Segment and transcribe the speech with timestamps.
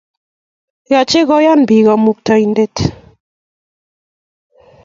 [0.91, 2.75] Yache koyan pik kamukatainden